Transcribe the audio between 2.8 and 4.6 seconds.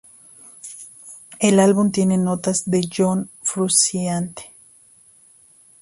John Frusciante.